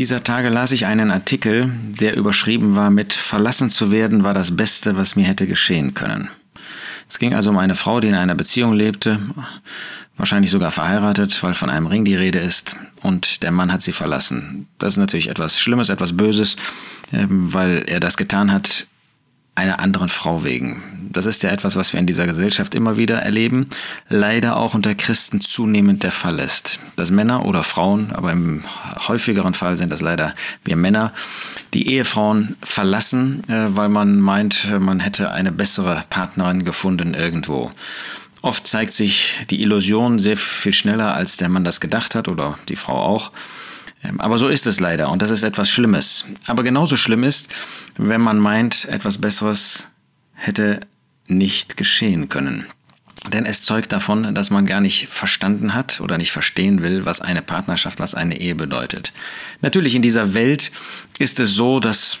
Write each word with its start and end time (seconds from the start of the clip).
Dieser 0.00 0.24
Tage 0.24 0.48
las 0.48 0.72
ich 0.72 0.86
einen 0.86 1.10
Artikel, 1.10 1.70
der 2.00 2.16
überschrieben 2.16 2.74
war 2.74 2.88
mit 2.88 3.12
Verlassen 3.12 3.68
zu 3.68 3.90
werden 3.90 4.24
war 4.24 4.32
das 4.32 4.56
Beste, 4.56 4.96
was 4.96 5.14
mir 5.14 5.26
hätte 5.26 5.46
geschehen 5.46 5.92
können. 5.92 6.30
Es 7.06 7.18
ging 7.18 7.34
also 7.34 7.50
um 7.50 7.58
eine 7.58 7.74
Frau, 7.74 8.00
die 8.00 8.08
in 8.08 8.14
einer 8.14 8.34
Beziehung 8.34 8.72
lebte, 8.72 9.18
wahrscheinlich 10.16 10.50
sogar 10.50 10.70
verheiratet, 10.70 11.42
weil 11.42 11.52
von 11.52 11.68
einem 11.68 11.86
Ring 11.86 12.06
die 12.06 12.14
Rede 12.14 12.38
ist, 12.38 12.76
und 13.02 13.42
der 13.42 13.50
Mann 13.50 13.70
hat 13.70 13.82
sie 13.82 13.92
verlassen. 13.92 14.68
Das 14.78 14.94
ist 14.94 14.96
natürlich 14.96 15.28
etwas 15.28 15.60
Schlimmes, 15.60 15.90
etwas 15.90 16.16
Böses, 16.16 16.56
ähm, 17.12 17.52
weil 17.52 17.84
er 17.86 18.00
das 18.00 18.16
getan 18.16 18.52
hat, 18.52 18.86
einer 19.60 19.80
anderen 19.80 20.08
Frau 20.08 20.42
wegen. 20.42 20.82
Das 21.12 21.26
ist 21.26 21.42
ja 21.42 21.50
etwas, 21.50 21.76
was 21.76 21.92
wir 21.92 22.00
in 22.00 22.06
dieser 22.06 22.26
Gesellschaft 22.26 22.74
immer 22.74 22.96
wieder 22.96 23.18
erleben, 23.18 23.68
leider 24.08 24.56
auch 24.56 24.74
unter 24.74 24.94
Christen 24.94 25.40
zunehmend 25.40 26.02
der 26.02 26.12
Fall 26.12 26.38
ist. 26.38 26.80
Dass 26.96 27.10
Männer 27.10 27.44
oder 27.44 27.62
Frauen, 27.62 28.12
aber 28.12 28.32
im 28.32 28.64
häufigeren 29.08 29.54
Fall 29.54 29.76
sind 29.76 29.90
das 29.92 30.00
leider 30.00 30.34
wir 30.64 30.76
Männer, 30.76 31.12
die 31.74 31.88
Ehefrauen 31.90 32.56
verlassen, 32.62 33.42
äh, 33.48 33.76
weil 33.76 33.88
man 33.88 34.20
meint, 34.20 34.68
man 34.80 35.00
hätte 35.00 35.32
eine 35.32 35.52
bessere 35.52 36.04
Partnerin 36.08 36.64
gefunden 36.64 37.14
irgendwo. 37.14 37.72
Oft 38.42 38.66
zeigt 38.66 38.94
sich 38.94 39.34
die 39.50 39.60
Illusion 39.60 40.18
sehr 40.18 40.36
viel 40.36 40.72
schneller, 40.72 41.14
als 41.14 41.36
der 41.36 41.50
Mann 41.50 41.64
das 41.64 41.80
gedacht 41.80 42.14
hat 42.14 42.28
oder 42.28 42.58
die 42.68 42.76
Frau 42.76 42.94
auch. 42.94 43.32
Ähm, 44.02 44.20
aber 44.20 44.38
so 44.38 44.48
ist 44.48 44.66
es 44.66 44.80
leider 44.80 45.10
und 45.10 45.22
das 45.22 45.30
ist 45.30 45.42
etwas 45.42 45.70
Schlimmes. 45.70 46.24
Aber 46.46 46.62
genauso 46.62 46.96
schlimm 46.96 47.24
ist, 47.24 47.50
wenn 47.96 48.20
man 48.20 48.38
meint, 48.38 48.86
etwas 48.86 49.18
Besseres 49.18 49.88
hätte 50.34 50.80
nicht 51.26 51.76
geschehen 51.76 52.28
können. 52.28 52.66
Denn 53.28 53.44
es 53.44 53.62
zeugt 53.62 53.92
davon, 53.92 54.34
dass 54.34 54.48
man 54.48 54.64
gar 54.64 54.80
nicht 54.80 55.08
verstanden 55.08 55.74
hat 55.74 56.00
oder 56.00 56.16
nicht 56.16 56.32
verstehen 56.32 56.82
will, 56.82 57.04
was 57.04 57.20
eine 57.20 57.42
Partnerschaft, 57.42 58.00
was 58.00 58.14
eine 58.14 58.40
Ehe 58.40 58.54
bedeutet. 58.54 59.12
Natürlich 59.60 59.94
in 59.94 60.00
dieser 60.00 60.32
Welt 60.32 60.72
ist 61.20 61.38
es 61.38 61.54
so, 61.54 61.80
dass 61.80 62.18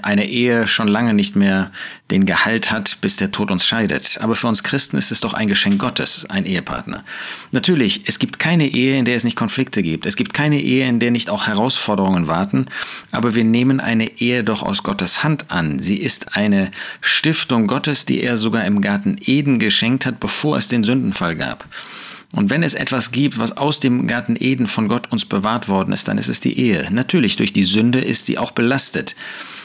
eine 0.00 0.26
Ehe 0.26 0.66
schon 0.66 0.88
lange 0.88 1.12
nicht 1.12 1.36
mehr 1.36 1.70
den 2.10 2.24
Gehalt 2.24 2.70
hat, 2.70 3.02
bis 3.02 3.16
der 3.16 3.30
Tod 3.30 3.50
uns 3.50 3.66
scheidet. 3.66 4.18
Aber 4.22 4.34
für 4.34 4.48
uns 4.48 4.62
Christen 4.62 4.96
ist 4.96 5.12
es 5.12 5.20
doch 5.20 5.34
ein 5.34 5.46
Geschenk 5.46 5.78
Gottes, 5.78 6.24
ein 6.30 6.46
Ehepartner. 6.46 7.04
Natürlich, 7.52 8.02
es 8.06 8.18
gibt 8.18 8.38
keine 8.38 8.66
Ehe, 8.66 8.98
in 8.98 9.04
der 9.04 9.16
es 9.16 9.24
nicht 9.24 9.36
Konflikte 9.36 9.82
gibt. 9.82 10.06
Es 10.06 10.16
gibt 10.16 10.32
keine 10.32 10.58
Ehe, 10.58 10.88
in 10.88 11.00
der 11.00 11.10
nicht 11.10 11.28
auch 11.28 11.48
Herausforderungen 11.48 12.28
warten. 12.28 12.64
Aber 13.12 13.34
wir 13.34 13.44
nehmen 13.44 13.78
eine 13.78 14.18
Ehe 14.18 14.42
doch 14.42 14.62
aus 14.62 14.82
Gottes 14.82 15.22
Hand 15.22 15.50
an. 15.50 15.78
Sie 15.78 15.98
ist 15.98 16.34
eine 16.34 16.70
Stiftung 17.02 17.66
Gottes, 17.66 18.06
die 18.06 18.22
er 18.22 18.38
sogar 18.38 18.64
im 18.64 18.80
Garten 18.80 19.18
Eden 19.20 19.58
geschenkt 19.58 20.06
hat, 20.06 20.18
bevor 20.18 20.56
es 20.56 20.66
den 20.66 20.82
Sündenfall 20.82 21.36
gab. 21.36 21.66
Und 22.32 22.50
wenn 22.50 22.62
es 22.62 22.74
etwas 22.74 23.10
gibt, 23.10 23.38
was 23.38 23.56
aus 23.56 23.80
dem 23.80 24.06
Garten 24.06 24.36
Eden 24.38 24.66
von 24.66 24.88
Gott 24.88 25.10
uns 25.10 25.24
bewahrt 25.24 25.68
worden 25.68 25.92
ist, 25.92 26.06
dann 26.06 26.18
ist 26.18 26.28
es 26.28 26.40
die 26.40 26.58
Ehe. 26.58 26.88
Natürlich, 26.90 27.36
durch 27.36 27.52
die 27.52 27.64
Sünde 27.64 28.00
ist 28.00 28.26
sie 28.26 28.38
auch 28.38 28.52
belastet. 28.52 29.16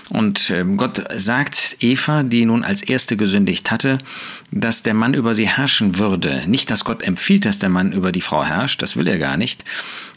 Und 0.09 0.51
ähm, 0.51 0.77
Gott 0.77 1.03
sagt 1.15 1.77
Eva, 1.79 2.23
die 2.23 2.45
nun 2.45 2.63
als 2.63 2.83
erste 2.83 3.17
gesündigt 3.17 3.71
hatte, 3.71 3.97
dass 4.51 4.83
der 4.83 4.93
Mann 4.93 5.13
über 5.13 5.33
sie 5.33 5.47
herrschen 5.47 5.97
würde. 5.97 6.43
Nicht, 6.47 6.69
dass 6.69 6.85
Gott 6.85 7.01
empfiehlt, 7.01 7.45
dass 7.45 7.59
der 7.59 7.69
Mann 7.69 7.91
über 7.91 8.11
die 8.11 8.21
Frau 8.21 8.43
herrscht, 8.43 8.81
das 8.81 8.97
will 8.97 9.07
er 9.07 9.17
gar 9.17 9.37
nicht. 9.37 9.65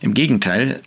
Im 0.00 0.12
Gegenteil, 0.12 0.82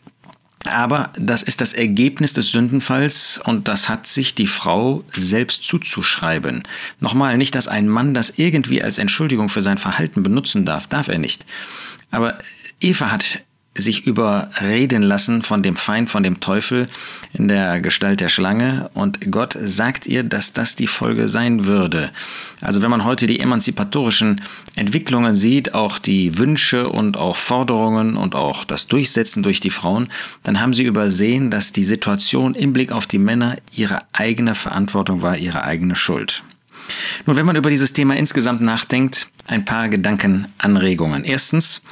aber 0.66 1.10
das 1.18 1.44
ist 1.44 1.62
das 1.62 1.74
Ergebnis 1.74 2.34
des 2.34 2.52
Sündenfalls 2.52 3.42
und 3.44 3.68
das 3.68 3.90
hat 3.90 4.08
sich 4.08 4.36
die 4.36 4.48
Frau 4.48 5.04
selbst 5.12 5.64
zuzuschreiben. 5.64 6.64
Nochmal, 7.00 7.38
nicht, 7.38 7.56
dass 7.56 7.68
ein 7.68 7.88
Mann 7.88 8.14
das 8.14 8.34
irgendwie 8.38 8.84
als 8.84 8.98
Entschuldigung 8.98 9.50
für 9.50 9.64
sein 9.64 9.78
Verhalten 9.78 10.24
benutzen 10.24 10.66
darf, 10.66 10.88
darf 10.88 11.08
er 11.08 11.18
nicht. 11.18 11.46
Aber 12.12 12.38
Eva 12.80 13.12
hat 13.12 13.44
sich 13.74 14.06
überreden 14.06 15.02
lassen 15.02 15.44
von 15.44 15.64
dem 15.64 15.78
Feind, 15.78 16.10
von 16.10 16.24
dem 16.24 16.42
Teufel 16.42 16.90
in 17.32 17.48
der 17.48 17.80
Gestalt 17.80 18.20
der 18.20 18.28
Schlange 18.28 18.90
und 18.94 19.32
Gott 19.32 19.58
sagt 19.64 20.08
ihr, 20.08 20.24
dass 20.24 20.52
das 20.52 20.76
die 20.76 20.88
Folge 20.88 21.30
sein 21.30 21.66
würde. 21.66 22.12
Also 22.60 22.84
wenn 22.84 22.92
man 22.92 23.06
heute 23.06 23.28
die 23.28 23.40
emanzipatorischen 23.40 24.42
Entwicklungen 24.76 25.36
sieht, 25.36 25.74
auch 25.74 26.00
die 26.00 26.38
Wünsche 26.38 26.90
und 26.90 27.16
auch 27.16 27.38
Forderungen 27.38 28.18
und 28.18 28.36
auch 28.36 28.66
das 28.66 28.88
Durchsetzen 28.88 29.42
durch 29.42 29.62
die 29.62 29.70
Frauen, 29.70 30.10
dann 30.44 30.60
haben 30.60 30.74
sie 30.74 30.84
übersehen, 30.84 31.50
dass 31.50 31.72
die 31.72 31.86
Situation 31.86 32.56
im 32.56 32.74
Blick 32.74 32.92
auf 32.92 33.08
die 33.08 33.20
Männer 33.20 33.58
ihre 33.72 34.00
eigene 34.12 34.54
Verantwortung 34.54 35.22
war, 35.22 35.38
ihre 35.38 35.64
eigene 35.64 35.96
Schuld. 35.96 36.44
Nun, 37.26 37.38
wenn 37.38 37.46
man 37.46 37.56
über 37.56 37.70
dieses 37.70 37.94
Thema 37.94 38.18
insgesamt 38.18 38.62
nachdenkt, 38.62 39.30
ein 39.48 39.64
paar 39.64 39.88
Gedankenanregungen. 39.88 41.24
Erstens, 41.24 41.84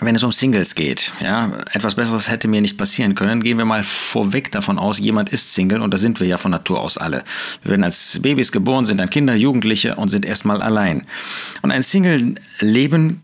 wenn 0.00 0.14
es 0.14 0.24
um 0.24 0.32
Singles 0.32 0.74
geht, 0.74 1.12
ja, 1.20 1.58
etwas 1.72 1.94
Besseres 1.94 2.30
hätte 2.30 2.48
mir 2.48 2.60
nicht 2.60 2.76
passieren 2.76 3.14
können. 3.14 3.42
Gehen 3.42 3.58
wir 3.58 3.64
mal 3.64 3.84
vorweg 3.84 4.50
davon 4.50 4.78
aus, 4.78 4.98
jemand 4.98 5.28
ist 5.28 5.54
Single 5.54 5.80
und 5.80 5.94
da 5.94 5.98
sind 5.98 6.20
wir 6.20 6.26
ja 6.26 6.36
von 6.36 6.50
Natur 6.50 6.80
aus 6.80 6.98
alle. 6.98 7.22
Wir 7.62 7.70
werden 7.70 7.84
als 7.84 8.18
Babys 8.20 8.52
geboren, 8.52 8.86
sind 8.86 8.98
dann 8.98 9.10
Kinder, 9.10 9.34
Jugendliche 9.34 9.94
und 9.96 10.08
sind 10.08 10.26
erstmal 10.26 10.62
allein. 10.62 11.06
Und 11.62 11.70
ein 11.70 11.82
Single-Leben 11.82 13.22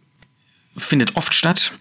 findet 0.76 1.16
oft 1.16 1.34
statt. 1.34 1.72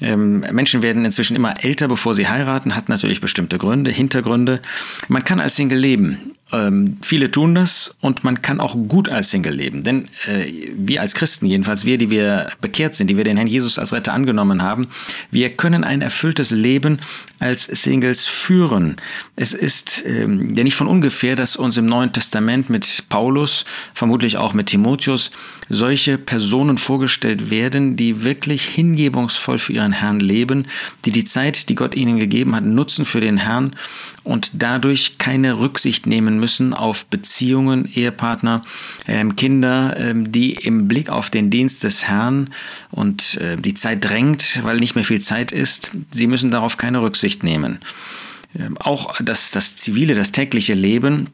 Ähm, 0.00 0.40
Menschen 0.52 0.82
werden 0.82 1.04
inzwischen 1.04 1.36
immer 1.36 1.62
älter, 1.62 1.88
bevor 1.88 2.14
sie 2.14 2.28
heiraten, 2.28 2.74
hat 2.74 2.88
natürlich 2.88 3.20
bestimmte 3.20 3.58
Gründe, 3.58 3.90
Hintergründe. 3.90 4.60
Man 5.08 5.24
kann 5.24 5.40
als 5.40 5.56
Single 5.56 5.78
leben. 5.78 6.34
Ähm, 6.50 6.96
viele 7.02 7.30
tun 7.30 7.54
das 7.54 7.94
und 8.00 8.24
man 8.24 8.40
kann 8.40 8.58
auch 8.60 8.74
gut 8.74 9.10
als 9.10 9.30
Single 9.30 9.54
leben. 9.54 9.82
Denn 9.82 10.06
äh, 10.26 10.70
wir 10.74 11.02
als 11.02 11.14
Christen, 11.14 11.46
jedenfalls 11.46 11.84
wir, 11.84 11.98
die 11.98 12.08
wir 12.08 12.50
bekehrt 12.62 12.94
sind, 12.94 13.08
die 13.08 13.18
wir 13.18 13.24
den 13.24 13.36
Herrn 13.36 13.46
Jesus 13.46 13.78
als 13.78 13.92
Retter 13.92 14.14
angenommen 14.14 14.62
haben, 14.62 14.88
wir 15.30 15.50
können 15.50 15.84
ein 15.84 16.00
erfülltes 16.00 16.50
Leben 16.50 17.00
als 17.38 17.64
Singles 17.64 18.26
führen. 18.26 18.96
Es 19.36 19.52
ist 19.52 20.02
ähm, 20.06 20.54
ja 20.54 20.64
nicht 20.64 20.74
von 20.74 20.86
ungefähr, 20.86 21.36
dass 21.36 21.54
uns 21.54 21.76
im 21.76 21.86
Neuen 21.86 22.12
Testament 22.12 22.70
mit 22.70 23.04
Paulus, 23.10 23.66
vermutlich 23.92 24.38
auch 24.38 24.54
mit 24.54 24.68
Timotheus, 24.68 25.30
solche 25.68 26.16
Personen 26.16 26.78
vorgestellt 26.78 27.50
werden, 27.50 27.96
die 27.96 28.22
wirklich 28.24 28.64
hingebungsvoll 28.64 29.58
für 29.58 29.74
ihren 29.74 29.92
Herrn 29.92 30.20
leben, 30.20 30.66
die 31.04 31.12
die 31.12 31.24
Zeit, 31.24 31.68
die 31.68 31.74
Gott 31.74 31.94
ihnen 31.94 32.18
gegeben 32.18 32.56
hat, 32.56 32.64
nutzen 32.64 33.04
für 33.04 33.20
den 33.20 33.36
Herrn 33.36 33.76
und 34.24 34.50
dadurch 34.54 35.18
keine 35.18 35.58
Rücksicht 35.58 36.06
nehmen 36.06 36.37
müssen 36.38 36.74
auf 36.74 37.06
Beziehungen, 37.06 37.86
Ehepartner, 37.92 38.64
ähm, 39.06 39.36
Kinder, 39.36 39.96
ähm, 39.98 40.30
die 40.32 40.52
im 40.52 40.88
Blick 40.88 41.08
auf 41.08 41.30
den 41.30 41.50
Dienst 41.50 41.84
des 41.84 42.06
Herrn 42.06 42.50
und 42.90 43.36
äh, 43.38 43.56
die 43.56 43.74
Zeit 43.74 44.04
drängt, 44.04 44.60
weil 44.62 44.78
nicht 44.78 44.94
mehr 44.94 45.04
viel 45.04 45.20
Zeit 45.20 45.52
ist, 45.52 45.92
sie 46.12 46.26
müssen 46.26 46.50
darauf 46.50 46.76
keine 46.76 47.02
Rücksicht 47.02 47.42
nehmen. 47.42 47.78
Ähm, 48.58 48.76
auch 48.78 49.16
das, 49.20 49.50
das 49.50 49.76
zivile, 49.76 50.14
das 50.14 50.32
tägliche 50.32 50.74
Leben 50.74 51.28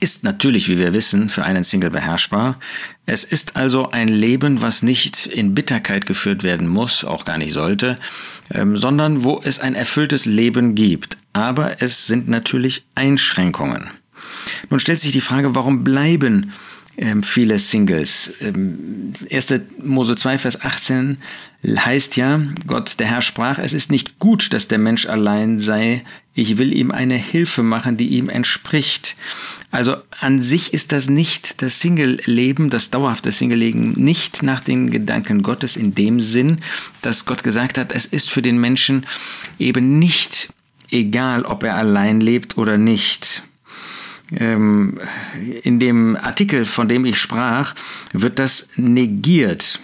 ist 0.00 0.24
natürlich, 0.24 0.68
wie 0.68 0.78
wir 0.78 0.94
wissen, 0.94 1.28
für 1.28 1.44
einen 1.44 1.64
Single 1.64 1.90
beherrschbar. 1.90 2.58
Es 3.06 3.24
ist 3.24 3.56
also 3.56 3.90
ein 3.90 4.08
Leben, 4.08 4.62
was 4.62 4.82
nicht 4.82 5.26
in 5.26 5.54
Bitterkeit 5.54 6.06
geführt 6.06 6.42
werden 6.42 6.68
muss, 6.68 7.04
auch 7.04 7.24
gar 7.24 7.38
nicht 7.38 7.52
sollte, 7.52 7.98
ähm, 8.52 8.76
sondern 8.76 9.24
wo 9.24 9.40
es 9.42 9.58
ein 9.58 9.74
erfülltes 9.74 10.24
Leben 10.24 10.74
gibt. 10.74 11.18
Aber 11.32 11.82
es 11.82 12.06
sind 12.06 12.28
natürlich 12.28 12.84
Einschränkungen. 12.94 13.90
Nun 14.70 14.80
stellt 14.80 15.00
sich 15.00 15.12
die 15.12 15.20
Frage, 15.20 15.54
warum 15.54 15.84
bleiben 15.84 16.52
ähm, 16.96 17.22
viele 17.22 17.58
Singles? 17.58 18.32
Ähm, 18.40 19.12
1. 19.30 19.54
Mose 19.82 20.16
2, 20.16 20.38
Vers 20.38 20.60
18 20.60 21.18
heißt 21.64 22.16
ja, 22.16 22.40
Gott, 22.66 22.98
der 22.98 23.06
Herr 23.06 23.22
sprach, 23.22 23.58
es 23.58 23.72
ist 23.72 23.90
nicht 23.90 24.18
gut, 24.18 24.52
dass 24.52 24.68
der 24.68 24.78
Mensch 24.78 25.06
allein 25.06 25.58
sei, 25.58 26.04
ich 26.34 26.58
will 26.58 26.72
ihm 26.72 26.90
eine 26.90 27.16
Hilfe 27.16 27.62
machen, 27.62 27.96
die 27.96 28.08
ihm 28.08 28.28
entspricht. 28.28 29.16
Also 29.70 29.96
an 30.20 30.42
sich 30.42 30.74
ist 30.74 30.92
das 30.92 31.08
nicht 31.08 31.62
das 31.62 31.80
Single-Leben, 31.80 32.68
das 32.68 32.90
dauerhafte 32.90 33.32
Single-Leben, 33.32 33.92
nicht 33.92 34.42
nach 34.42 34.60
den 34.60 34.90
Gedanken 34.90 35.42
Gottes 35.42 35.76
in 35.76 35.94
dem 35.94 36.20
Sinn, 36.20 36.58
dass 37.00 37.24
Gott 37.26 37.42
gesagt 37.42 37.78
hat, 37.78 37.92
es 37.92 38.06
ist 38.06 38.30
für 38.30 38.42
den 38.42 38.58
Menschen 38.58 39.06
eben 39.58 39.98
nicht 39.98 40.52
egal, 40.90 41.44
ob 41.44 41.62
er 41.62 41.76
allein 41.76 42.20
lebt 42.20 42.58
oder 42.58 42.76
nicht. 42.76 43.42
Ähm, 44.38 44.98
in 45.62 45.78
dem 45.78 46.16
Artikel, 46.16 46.64
von 46.64 46.88
dem 46.88 47.04
ich 47.04 47.18
sprach, 47.18 47.74
wird 48.12 48.38
das 48.38 48.70
negiert. 48.76 49.80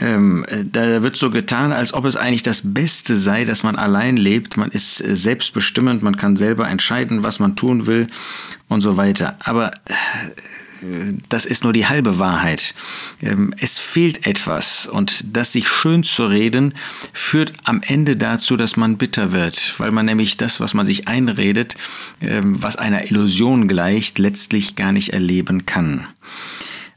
Ähm, 0.00 0.44
da 0.64 1.02
wird 1.02 1.16
so 1.16 1.30
getan, 1.30 1.72
als 1.72 1.94
ob 1.94 2.04
es 2.04 2.16
eigentlich 2.16 2.42
das 2.42 2.74
Beste 2.74 3.16
sei, 3.16 3.44
dass 3.44 3.62
man 3.62 3.76
allein 3.76 4.16
lebt. 4.16 4.56
Man 4.56 4.70
ist 4.70 5.00
äh, 5.00 5.16
selbstbestimmend, 5.16 6.02
man 6.02 6.16
kann 6.16 6.36
selber 6.36 6.68
entscheiden, 6.68 7.22
was 7.22 7.40
man 7.40 7.56
tun 7.56 7.86
will 7.86 8.08
und 8.68 8.80
so 8.80 8.96
weiter. 8.96 9.36
Aber 9.40 9.72
äh, 9.72 9.94
das 11.28 11.44
ist 11.46 11.64
nur 11.64 11.72
die 11.72 11.86
halbe 11.86 12.18
Wahrheit. 12.18 12.74
Ähm, 13.22 13.54
es 13.58 13.78
fehlt 13.78 14.26
etwas 14.26 14.86
und 14.86 15.24
das 15.36 15.52
sich 15.52 15.68
schön 15.68 16.04
zu 16.04 16.26
reden 16.26 16.74
führt 17.12 17.52
am 17.64 17.80
Ende 17.82 18.16
dazu, 18.16 18.56
dass 18.56 18.76
man 18.76 18.96
bitter 18.96 19.32
wird, 19.32 19.74
weil 19.78 19.90
man 19.90 20.06
nämlich 20.06 20.36
das, 20.36 20.60
was 20.60 20.74
man 20.74 20.86
sich 20.86 21.08
einredet, 21.08 21.76
ähm, 22.20 22.62
was 22.62 22.76
einer 22.76 23.10
Illusion 23.10 23.68
gleicht, 23.68 24.18
letztlich 24.18 24.76
gar 24.76 24.92
nicht 24.92 25.12
erleben 25.12 25.66
kann. 25.66 26.06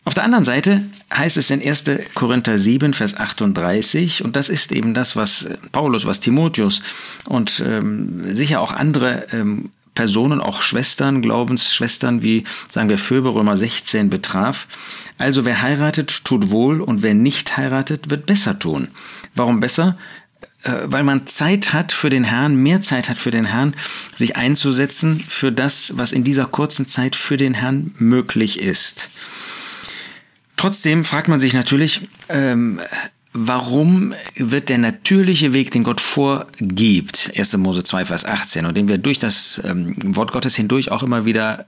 Auf 0.04 0.16
der 0.16 0.24
anderen 0.24 0.45
Seite 0.45 0.83
heißt 1.13 1.38
es 1.38 1.51
in 1.51 1.62
1. 1.62 1.86
Korinther 2.16 2.57
7, 2.57 2.94
Vers 2.94 3.16
38, 3.16 4.24
und 4.24 4.36
das 4.36 4.50
ist 4.50 4.72
eben 4.72 4.95
das, 4.95 5.16
was 5.16 5.48
Paulus, 5.72 6.06
was 6.06 6.19
Timotheus 6.19 6.81
und 7.25 7.63
ähm, 7.66 8.36
sicher 8.36 8.62
auch 8.62 8.72
andere 8.72 9.28
ähm, 9.31 9.69
Personen, 9.93 10.41
auch 10.41 10.61
Schwestern, 10.61 11.21
Glaubensschwestern 11.21 12.21
wie, 12.21 12.45
sagen 12.69 12.89
wir, 12.89 12.97
Phöbe 12.97 13.33
Römer 13.33 13.57
16 13.57 14.09
betraf. 14.09 14.67
Also 15.17 15.45
wer 15.45 15.61
heiratet, 15.61 16.23
tut 16.23 16.49
wohl 16.49 16.81
und 16.81 17.03
wer 17.03 17.13
nicht 17.13 17.57
heiratet, 17.57 18.09
wird 18.09 18.25
besser 18.25 18.57
tun. 18.57 18.89
Warum 19.35 19.59
besser? 19.59 19.97
Äh, 20.63 20.71
weil 20.85 21.03
man 21.03 21.27
Zeit 21.27 21.73
hat 21.73 21.91
für 21.91 22.09
den 22.09 22.23
Herrn, 22.23 22.55
mehr 22.55 22.81
Zeit 22.81 23.09
hat 23.09 23.17
für 23.17 23.31
den 23.31 23.45
Herrn, 23.45 23.75
sich 24.15 24.35
einzusetzen 24.38 25.23
für 25.27 25.51
das, 25.51 25.97
was 25.97 26.11
in 26.11 26.23
dieser 26.23 26.45
kurzen 26.45 26.87
Zeit 26.87 27.15
für 27.15 27.37
den 27.37 27.53
Herrn 27.53 27.94
möglich 27.97 28.59
ist. 28.59 29.09
Trotzdem 30.55 31.05
fragt 31.05 31.27
man 31.27 31.39
sich 31.39 31.53
natürlich, 31.53 32.01
ähm, 32.29 32.79
warum 33.33 34.13
wird 34.36 34.69
der 34.69 34.78
natürliche 34.78 35.54
Weg, 35.54 35.72
den 35.72 35.83
Gott 35.83 36.01
vorgibt, 36.01 37.31
1. 37.36 37.57
Mose 37.57 37.83
2, 37.83 38.06
Vers 38.06 38.25
18, 38.25 38.66
und 38.66 38.75
den 38.75 38.88
wir 38.88 38.98
durch 38.98 39.19
das 39.19 39.62
ähm, 39.63 39.95
Wort 40.16 40.31
Gottes 40.31 40.56
hindurch 40.56 40.92
auch 40.92 41.04
immer 41.04 41.25
wieder 41.25 41.66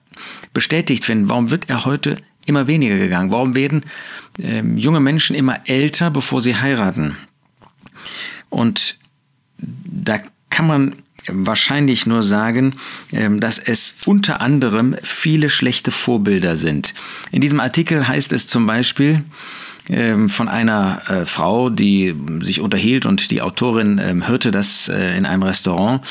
bestätigt 0.53 1.05
finden, 1.05 1.29
warum 1.29 1.51
wird 1.51 1.69
er 1.69 1.85
heute 1.85 2.17
immer 2.45 2.67
weniger 2.67 2.97
gegangen? 2.97 3.31
Warum 3.31 3.55
werden 3.55 3.83
ähm, 4.39 4.77
junge 4.77 4.99
Menschen 4.99 5.35
immer 5.35 5.61
älter, 5.65 6.11
bevor 6.11 6.41
sie 6.41 6.55
heiraten? 6.55 7.17
Und 8.49 8.97
da 9.57 10.19
kann 10.49 10.67
man 10.67 10.95
wahrscheinlich 11.27 12.05
nur 12.05 12.21
sagen, 12.21 12.75
ähm, 13.13 13.39
dass 13.39 13.59
es 13.59 13.97
unter 14.05 14.41
anderem 14.41 14.95
viele 15.01 15.49
schlechte 15.49 15.91
Vorbilder 15.91 16.57
sind. 16.57 16.93
In 17.31 17.39
diesem 17.39 17.61
Artikel 17.61 18.07
heißt 18.07 18.33
es 18.33 18.47
zum 18.47 18.65
Beispiel, 18.65 19.23
von 20.29 20.47
einer 20.47 21.01
äh, 21.09 21.25
Frau, 21.25 21.69
die 21.69 22.15
sich 22.41 22.61
unterhielt 22.61 23.05
und 23.05 23.31
die 23.31 23.41
Autorin 23.41 23.99
ähm, 24.01 24.27
hörte 24.27 24.51
das 24.51 24.87
äh, 24.87 25.17
in 25.17 25.25
einem 25.25 25.43
Restaurant. 25.43 26.01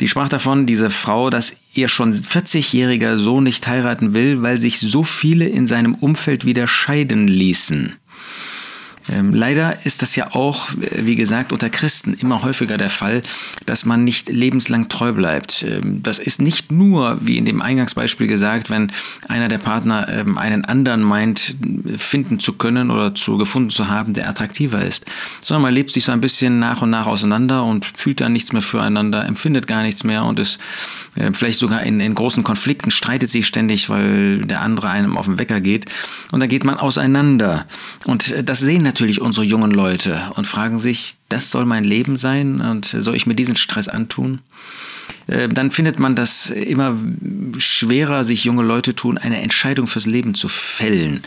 Die 0.00 0.08
sprach 0.08 0.28
davon, 0.28 0.66
diese 0.66 0.90
Frau, 0.90 1.30
dass 1.30 1.56
ihr 1.72 1.88
schon 1.88 2.12
40-jähriger 2.12 3.16
Sohn 3.16 3.44
nicht 3.44 3.66
heiraten 3.66 4.12
will, 4.12 4.42
weil 4.42 4.58
sich 4.58 4.80
so 4.80 5.02
viele 5.02 5.46
in 5.46 5.66
seinem 5.66 5.94
Umfeld 5.94 6.44
wieder 6.44 6.66
scheiden 6.66 7.26
ließen. 7.26 7.94
Ähm, 9.10 9.34
leider 9.34 9.84
ist 9.84 10.02
das 10.02 10.14
ja 10.16 10.34
auch, 10.34 10.68
wie 10.76 11.16
gesagt, 11.16 11.52
unter 11.52 11.70
Christen 11.70 12.14
immer 12.14 12.42
häufiger 12.42 12.76
der 12.76 12.90
Fall, 12.90 13.22
dass 13.66 13.84
man 13.84 14.04
nicht 14.04 14.28
lebenslang 14.28 14.88
treu 14.88 15.12
bleibt. 15.12 15.64
Ähm, 15.68 16.02
das 16.02 16.18
ist 16.18 16.40
nicht 16.40 16.70
nur, 16.70 17.18
wie 17.20 17.36
in 17.36 17.44
dem 17.44 17.60
Eingangsbeispiel 17.60 18.26
gesagt, 18.26 18.70
wenn 18.70 18.92
einer 19.28 19.48
der 19.48 19.58
Partner 19.58 20.08
ähm, 20.08 20.38
einen 20.38 20.64
anderen 20.64 21.02
meint, 21.02 21.56
finden 21.96 22.38
zu 22.40 22.54
können 22.54 22.90
oder 22.90 23.14
zu 23.14 23.38
gefunden 23.38 23.70
zu 23.70 23.88
haben, 23.88 24.14
der 24.14 24.28
attraktiver 24.28 24.82
ist, 24.82 25.06
sondern 25.40 25.62
man 25.62 25.74
lebt 25.74 25.92
sich 25.92 26.04
so 26.04 26.12
ein 26.12 26.20
bisschen 26.20 26.58
nach 26.58 26.82
und 26.82 26.90
nach 26.90 27.06
auseinander 27.06 27.64
und 27.64 27.84
fühlt 27.84 28.20
dann 28.20 28.32
nichts 28.32 28.52
mehr 28.52 28.62
füreinander, 28.62 29.26
empfindet 29.26 29.66
gar 29.66 29.82
nichts 29.82 30.04
mehr 30.04 30.24
und 30.24 30.38
ist 30.38 30.60
äh, 31.16 31.32
vielleicht 31.32 31.58
sogar 31.58 31.82
in, 31.82 32.00
in 32.00 32.14
großen 32.14 32.44
Konflikten, 32.44 32.90
streitet 32.90 33.30
sich 33.30 33.46
ständig, 33.46 33.88
weil 33.90 34.42
der 34.42 34.62
andere 34.62 34.90
einem 34.90 35.16
auf 35.16 35.26
den 35.26 35.38
Wecker 35.38 35.60
geht 35.60 35.86
und 36.30 36.40
dann 36.40 36.48
geht 36.48 36.64
man 36.64 36.76
auseinander. 36.76 37.66
Und 38.04 38.30
äh, 38.30 38.44
das 38.44 38.60
sehen 38.60 38.84
natürlich 38.92 39.20
unsere 39.20 39.46
jungen 39.46 39.70
Leute 39.70 40.20
und 40.34 40.46
fragen 40.46 40.78
sich, 40.78 41.14
das 41.28 41.50
soll 41.50 41.64
mein 41.64 41.84
Leben 41.84 42.16
sein 42.16 42.60
und 42.60 42.84
soll 42.84 43.16
ich 43.16 43.26
mir 43.26 43.34
diesen 43.34 43.56
Stress 43.56 43.88
antun? 43.88 44.40
Äh, 45.26 45.48
dann 45.48 45.70
findet 45.70 45.98
man 45.98 46.14
das 46.14 46.50
immer 46.50 46.96
schwerer, 47.56 48.24
sich 48.24 48.44
junge 48.44 48.62
Leute 48.62 48.94
tun, 48.94 49.18
eine 49.18 49.40
Entscheidung 49.40 49.86
fürs 49.86 50.06
Leben 50.06 50.34
zu 50.34 50.48
fällen. 50.48 51.22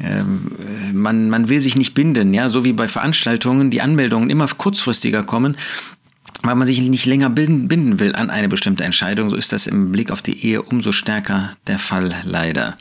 Ähm, 0.00 0.52
man, 0.92 1.30
man 1.30 1.48
will 1.48 1.60
sich 1.60 1.76
nicht 1.76 1.94
binden, 1.94 2.32
ja, 2.32 2.48
so 2.48 2.64
wie 2.64 2.72
bei 2.72 2.88
Veranstaltungen 2.88 3.70
die 3.70 3.80
Anmeldungen 3.80 4.30
immer 4.30 4.46
kurzfristiger 4.46 5.22
kommen, 5.22 5.56
weil 6.42 6.54
man 6.54 6.66
sich 6.66 6.80
nicht 6.80 7.06
länger 7.06 7.30
binden 7.30 7.98
will 8.00 8.14
an 8.14 8.30
eine 8.30 8.48
bestimmte 8.48 8.84
Entscheidung. 8.84 9.30
So 9.30 9.36
ist 9.36 9.52
das 9.52 9.66
im 9.66 9.92
Blick 9.92 10.10
auf 10.10 10.22
die 10.22 10.46
Ehe 10.46 10.62
umso 10.62 10.92
stärker 10.92 11.56
der 11.66 11.78
Fall, 11.78 12.14
leider. 12.24 12.76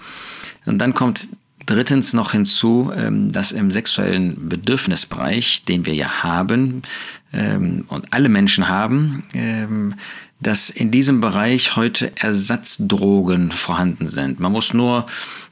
Und 0.65 0.79
dann 0.79 0.93
kommt 0.93 1.29
drittens 1.65 2.13
noch 2.13 2.31
hinzu, 2.31 2.91
ähm, 2.95 3.31
dass 3.31 3.51
im 3.51 3.71
sexuellen 3.71 4.49
Bedürfnisbereich, 4.49 5.65
den 5.65 5.85
wir 5.85 5.93
ja 5.93 6.23
haben 6.23 6.81
ähm, 7.33 7.85
und 7.89 8.05
alle 8.11 8.29
Menschen 8.29 8.69
haben, 8.69 9.23
ähm, 9.33 9.95
dass 10.43 10.69
in 10.69 10.91
diesem 10.91 11.21
Bereich 11.21 11.75
heute 11.75 12.11
Ersatzdrogen 12.15 13.51
vorhanden 13.51 14.07
sind. 14.07 14.39
Man 14.39 14.51
muss 14.51 14.73
nur 14.73 15.05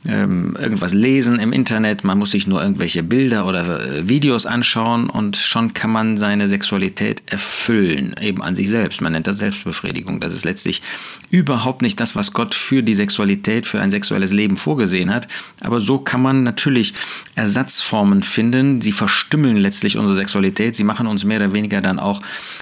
ähm, 0.05 0.57
irgendwas 0.59 0.93
lesen 0.93 1.39
im 1.39 1.53
Internet, 1.53 2.03
man 2.03 2.17
muss 2.17 2.31
sich 2.31 2.47
nur 2.47 2.61
irgendwelche 2.61 3.03
Bilder 3.03 3.45
oder 3.45 3.79
äh, 3.79 4.09
Videos 4.09 4.45
anschauen 4.45 5.09
und 5.09 5.37
schon 5.37 5.73
kann 5.73 5.91
man 5.91 6.17
seine 6.17 6.47
Sexualität 6.47 7.21
erfüllen, 7.27 8.15
eben 8.19 8.41
an 8.41 8.55
sich 8.55 8.69
selbst. 8.69 9.01
Man 9.01 9.13
nennt 9.13 9.27
das 9.27 9.37
Selbstbefriedigung. 9.37 10.19
Das 10.19 10.33
ist 10.33 10.43
letztlich 10.43 10.81
überhaupt 11.29 11.83
nicht 11.83 11.99
das, 11.99 12.15
was 12.15 12.33
Gott 12.33 12.55
für 12.55 12.81
die 12.81 12.95
Sexualität, 12.95 13.67
für 13.67 13.79
ein 13.79 13.91
sexuelles 13.91 14.31
Leben 14.31 14.57
vorgesehen 14.57 15.13
hat. 15.13 15.27
Aber 15.61 15.79
so 15.79 15.99
kann 15.99 16.21
man 16.21 16.43
natürlich 16.43 16.95
Ersatzformen 17.35 18.23
finden. 18.23 18.81
Sie 18.81 18.91
verstümmeln 18.91 19.57
letztlich 19.57 19.97
unsere 19.97 20.17
Sexualität. 20.17 20.75
Sie 20.75 20.83
machen 20.83 21.05
uns 21.05 21.23
mehr 21.23 21.37
oder 21.37 21.53
weniger 21.53 21.70
dann 21.79 21.99
auch 21.99 22.21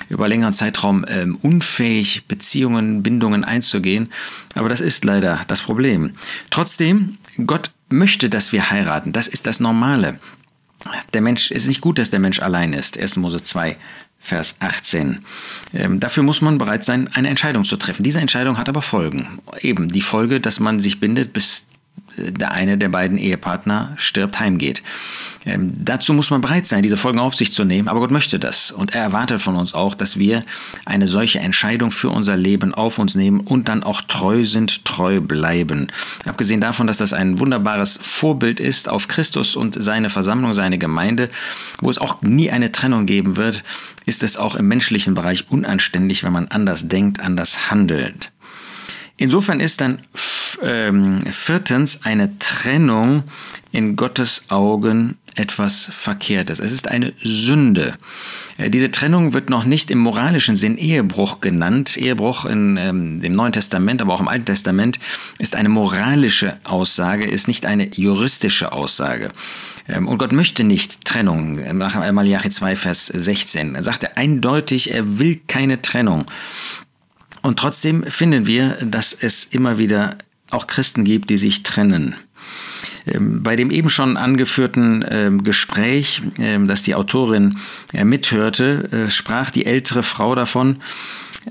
über 0.09 0.27
längeren 0.27 0.53
Zeitraum 0.53 1.05
ähm, 1.07 1.37
unfähig, 1.41 2.25
Beziehungen, 2.27 3.01
Bindungen 3.01 3.43
einzugehen. 3.43 4.11
Aber 4.53 4.69
das 4.69 4.81
ist 4.81 5.03
leider 5.05 5.41
das 5.47 5.61
Problem. 5.61 6.11
Trotzdem 6.51 7.17
Gott 7.47 7.71
möchte, 7.89 8.29
dass 8.29 8.53
wir 8.53 8.69
heiraten. 8.69 9.13
Das 9.13 9.27
ist 9.27 9.47
das 9.47 9.59
Normale. 9.59 10.19
Der 11.13 11.21
Mensch, 11.21 11.51
es 11.51 11.63
ist 11.63 11.67
nicht 11.67 11.81
gut, 11.81 11.97
dass 11.97 12.09
der 12.09 12.19
Mensch 12.19 12.39
allein 12.39 12.73
ist. 12.73 12.97
1. 12.97 13.17
Mose 13.17 13.43
2, 13.43 13.77
Vers 14.19 14.57
18. 14.59 15.25
Ähm, 15.73 15.99
dafür 15.99 16.23
muss 16.23 16.41
man 16.41 16.57
bereit 16.57 16.83
sein, 16.85 17.09
eine 17.13 17.29
Entscheidung 17.29 17.65
zu 17.65 17.77
treffen. 17.77 18.03
Diese 18.03 18.19
Entscheidung 18.19 18.57
hat 18.57 18.69
aber 18.69 18.81
Folgen. 18.81 19.39
Eben 19.61 19.87
die 19.89 20.01
Folge, 20.01 20.39
dass 20.39 20.59
man 20.59 20.79
sich 20.79 20.99
bindet, 20.99 21.33
bis 21.33 21.67
der 22.31 22.51
eine 22.51 22.77
der 22.77 22.89
beiden 22.89 23.17
Ehepartner 23.17 23.93
stirbt, 23.97 24.39
heimgeht. 24.39 24.83
Ähm, 25.45 25.73
dazu 25.77 26.13
muss 26.13 26.31
man 26.31 26.41
bereit 26.41 26.67
sein, 26.67 26.83
diese 26.83 26.97
Folgen 26.97 27.19
auf 27.19 27.33
sich 27.33 27.53
zu 27.53 27.63
nehmen, 27.63 27.87
aber 27.87 28.01
Gott 28.01 28.11
möchte 28.11 28.39
das. 28.39 28.71
Und 28.71 28.93
er 28.93 29.01
erwartet 29.01 29.41
von 29.41 29.55
uns 29.55 29.73
auch, 29.73 29.95
dass 29.95 30.19
wir 30.19 30.43
eine 30.85 31.07
solche 31.07 31.39
Entscheidung 31.39 31.91
für 31.91 32.09
unser 32.09 32.35
Leben 32.35 32.73
auf 32.73 32.99
uns 32.99 33.15
nehmen 33.15 33.39
und 33.39 33.69
dann 33.69 33.83
auch 33.83 34.01
treu 34.01 34.43
sind, 34.43 34.83
treu 34.85 35.21
bleiben. 35.21 35.87
Abgesehen 36.25 36.61
davon, 36.61 36.87
dass 36.87 36.97
das 36.97 37.13
ein 37.13 37.39
wunderbares 37.39 37.97
Vorbild 38.01 38.59
ist 38.59 38.89
auf 38.89 39.07
Christus 39.07 39.55
und 39.55 39.81
seine 39.81 40.09
Versammlung, 40.09 40.53
seine 40.53 40.77
Gemeinde, 40.77 41.29
wo 41.79 41.89
es 41.89 41.97
auch 41.97 42.21
nie 42.21 42.51
eine 42.51 42.71
Trennung 42.71 43.05
geben 43.05 43.37
wird, 43.37 43.63
ist 44.05 44.23
es 44.23 44.37
auch 44.37 44.55
im 44.55 44.67
menschlichen 44.67 45.13
Bereich 45.13 45.45
unanständig, 45.49 46.23
wenn 46.23 46.33
man 46.33 46.47
anders 46.49 46.87
denkt, 46.87 47.21
anders 47.21 47.71
handelt. 47.71 48.31
Insofern 49.19 49.59
ist 49.59 49.81
dann 49.81 49.99
ähm, 50.63 51.19
viertens 51.29 52.05
eine 52.05 52.39
Trennung 52.39 53.23
in 53.71 53.95
Gottes 53.97 54.45
Augen 54.49 55.17
etwas 55.35 55.89
Verkehrtes. 55.91 56.59
Es 56.59 56.71
ist 56.71 56.87
eine 56.87 57.13
Sünde. 57.21 57.95
Äh, 58.57 58.69
diese 58.69 58.91
Trennung 58.91 59.33
wird 59.33 59.49
noch 59.49 59.65
nicht 59.65 59.91
im 59.91 59.99
moralischen 59.99 60.55
Sinn 60.55 60.77
Ehebruch 60.77 61.41
genannt. 61.41 61.97
Ehebruch 61.97 62.45
in 62.45 62.77
ähm, 62.77 63.19
dem 63.21 63.33
Neuen 63.33 63.51
Testament, 63.51 64.01
aber 64.01 64.13
auch 64.13 64.21
im 64.21 64.29
Alten 64.29 64.45
Testament 64.45 64.99
ist 65.37 65.55
eine 65.55 65.69
moralische 65.69 66.57
Aussage, 66.63 67.25
ist 67.25 67.47
nicht 67.49 67.65
eine 67.65 67.93
juristische 67.93 68.71
Aussage. 68.71 69.31
Ähm, 69.87 70.07
und 70.07 70.17
Gott 70.17 70.31
möchte 70.31 70.63
nicht 70.63 71.03
Trennung. 71.03 71.59
Nach 71.77 71.95
Malachi 72.11 72.49
2, 72.49 72.75
Vers 72.77 73.07
16. 73.07 73.75
Er 73.75 73.83
sagte 73.83 74.15
eindeutig, 74.17 74.91
er 74.93 75.19
will 75.19 75.41
keine 75.47 75.81
Trennung. 75.81 76.25
Und 77.41 77.59
trotzdem 77.59 78.03
finden 78.03 78.45
wir, 78.45 78.77
dass 78.81 79.13
es 79.13 79.45
immer 79.45 79.77
wieder 79.77 80.17
auch 80.51 80.67
Christen 80.67 81.03
gibt, 81.03 81.29
die 81.29 81.37
sich 81.37 81.63
trennen. 81.63 82.15
Ähm, 83.05 83.43
bei 83.43 83.55
dem 83.55 83.71
eben 83.71 83.89
schon 83.89 84.17
angeführten 84.17 85.05
ähm, 85.09 85.43
Gespräch, 85.43 86.21
ähm, 86.37 86.67
das 86.67 86.83
die 86.83 86.95
Autorin 86.95 87.57
äh, 87.93 88.03
mithörte, 88.03 88.89
äh, 88.91 89.09
sprach 89.09 89.51
die 89.51 89.65
ältere 89.65 90.03
Frau 90.03 90.35
davon, 90.35 90.77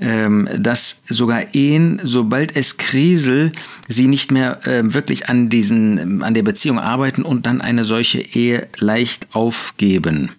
dass 0.01 1.01
sogar 1.07 1.55
Ehen, 1.55 1.99
sobald 2.03 2.55
es 2.55 2.77
krisel, 2.77 3.51
sie 3.87 4.07
nicht 4.07 4.31
mehr 4.31 4.59
wirklich 4.63 5.27
an 5.27 5.49
diesen, 5.49 6.21
an 6.21 6.35
der 6.35 6.43
Beziehung 6.43 6.79
arbeiten 6.79 7.23
und 7.23 7.47
dann 7.47 7.59
eine 7.59 7.83
solche 7.83 8.21
Ehe 8.21 8.69
leicht 8.77 9.27
aufgeben. 9.33 10.31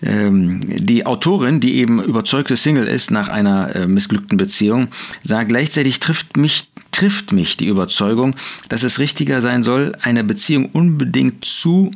Die 0.00 1.06
Autorin, 1.06 1.60
die 1.60 1.76
eben 1.76 2.02
überzeugte 2.02 2.56
Single 2.56 2.86
ist 2.86 3.10
nach 3.10 3.28
einer 3.28 3.74
äh, 3.74 3.86
missglückten 3.86 4.36
Beziehung, 4.36 4.88
sagt 5.22 5.48
gleichzeitig 5.48 6.00
trifft 6.00 6.36
mich 6.36 6.68
trifft 6.90 7.32
mich 7.32 7.56
die 7.56 7.66
Überzeugung, 7.66 8.36
dass 8.68 8.84
es 8.84 9.00
richtiger 9.00 9.42
sein 9.42 9.64
soll, 9.64 9.96
eine 10.02 10.22
Beziehung 10.22 10.66
unbedingt 10.66 11.44
zu 11.44 11.90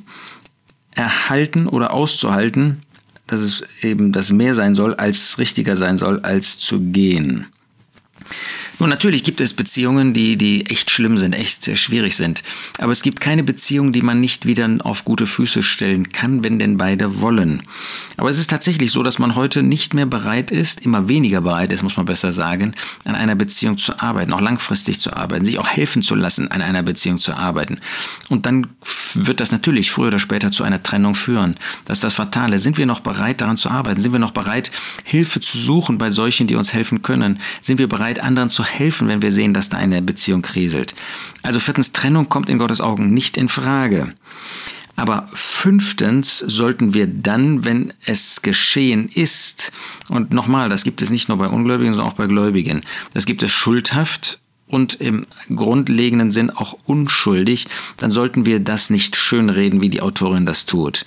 erhalten 0.95 1.69
oder 1.69 1.93
auszuhalten, 1.93 2.83
dass 3.29 3.41
es 3.41 3.65
eben 3.83 4.11
das 4.11 4.33
mehr 4.33 4.57
sein 4.57 4.75
soll, 4.75 4.95
als 4.95 5.39
richtiger 5.39 5.77
sein 5.77 5.99
soll, 5.99 6.21
als 6.21 6.59
zu 6.59 6.81
gehen. 6.81 7.47
Nun, 8.79 8.91
natürlich 8.91 9.25
gibt 9.25 9.41
es 9.41 9.55
Beziehungen, 9.55 10.15
die, 10.15 10.37
die 10.37 10.67
echt 10.67 10.91
schlimm 10.91 11.19
sind, 11.19 11.35
echt 11.35 11.65
sehr 11.65 11.75
schwierig 11.75 12.17
sind. 12.17 12.45
Aber 12.79 12.93
es 12.93 13.03
gibt 13.03 13.21
keine 13.21 13.43
Beziehung, 13.43 13.93
die 13.93 14.03
man 14.03 14.21
nicht 14.21 14.47
wieder 14.47 14.69
auf 14.81 15.05
gute 15.05 15.27
Füße 15.27 15.63
stellen 15.63 16.11
kann, 16.11 16.45
wenn 16.45 16.59
denn 16.59 16.77
beide 16.77 17.21
wollen. 17.21 17.63
Aber 18.17 18.31
es 18.31 18.39
ist 18.39 18.51
tatsächlich 18.51 18.93
so, 18.93 19.03
dass 19.03 19.19
man 19.19 19.35
heute 19.35 19.63
nicht 19.63 19.95
mehr 19.95 20.07
bereit 20.07 20.51
ist, 20.51 20.85
immer 20.85 21.09
weniger 21.09 21.41
bereit 21.41 21.73
ist, 21.73 21.83
muss 21.83 21.97
man 21.97 22.07
besser 22.07 22.31
sagen, 22.31 22.75
an 23.05 23.15
einer 23.15 23.35
Beziehung 23.35 23.79
zu 23.79 24.01
arbeiten, 24.01 24.33
auch 24.33 24.41
langfristig 24.41 25.01
zu 25.01 25.13
arbeiten, 25.13 25.45
sich 25.45 25.59
auch 25.59 25.69
helfen 25.69 26.03
zu 26.03 26.15
lassen, 26.15 26.51
an 26.51 26.63
einer 26.63 26.83
Beziehung 26.83 27.19
zu 27.19 27.35
arbeiten. 27.35 27.81
Und 28.29 28.47
dann 28.47 28.69
wird 29.15 29.41
das 29.41 29.53
natürlich 29.53 29.91
früher 29.91 30.09
oder 30.09 30.19
später 30.19 30.53
zu 30.53 30.65
einer 30.65 30.83
Trennung 30.83 31.15
führen. 31.15 31.57
Das 31.85 31.99
ist 31.99 32.05
das 32.05 32.15
Fatale. 32.15 32.59
Sind 32.59 32.79
wir 32.79 32.87
noch 32.87 33.01
bereit, 33.01 33.41
daran 33.41 33.57
zu 33.57 33.71
arbeiten? 33.71 34.01
Sind 34.01 34.13
wir 34.13 34.19
noch 34.19 34.33
bereit, 34.33 34.71
Hilfe 35.05 35.41
zu 35.41 35.59
suchen 35.59 35.99
bei 35.99 36.11
solchen, 36.11 36.47
die 36.47 36.57
uns 36.57 36.73
helfen 36.73 37.03
können? 37.03 37.41
Sind 37.61 37.79
wir 37.79 37.89
bereit, 37.89 38.21
anderen 38.21 38.51
zu 38.51 38.65
helfen, 38.71 39.09
wenn 39.09 39.23
wir 39.23 39.33
sehen, 39.33 39.55
dass 39.55 39.69
da 39.69 39.77
eine 39.77 40.03
Beziehung 40.03 40.43
kriselt. 40.43 40.95
Also 41.43 41.61
viertens, 41.61 41.93
Trennung 41.93 42.29
kommt 42.29 42.49
in 42.49 42.59
Gottes 42.59 42.81
Augen 42.81 43.13
nicht 43.13 43.37
in 43.37 43.49
Frage. 43.49 44.15
Aber 44.97 45.29
fünftens 45.33 46.39
sollten 46.39 46.93
wir 46.93 47.07
dann, 47.07 47.65
wenn 47.65 47.93
es 48.05 48.43
geschehen 48.43 49.09
ist, 49.09 49.71
und 50.09 50.33
nochmal, 50.33 50.69
das 50.69 50.83
gibt 50.83 51.03
es 51.03 51.11
nicht 51.11 51.29
nur 51.29 51.39
bei 51.39 51.47
Ungläubigen, 51.47 51.95
sondern 51.95 52.13
auch 52.13 52.17
bei 52.17 52.27
Gläubigen, 52.27 52.81
das 53.15 53.25
gibt 53.25 53.45
es 53.45 53.53
schuldhaft 53.53 54.41
und 54.67 54.97
im 54.97 55.25
grundlegenden 55.55 56.33
Sinn 56.33 56.51
auch 56.51 56.77
unschuldig, 56.85 57.69
dann 57.97 58.11
sollten 58.11 58.45
wir 58.45 58.59
das 58.59 58.91
nicht 58.91 59.15
schönreden, 59.15 59.83
wie 59.83 59.89
die 59.89 60.03
Autorin 60.03 60.47
das 60.47 60.67
tut. 60.67 61.05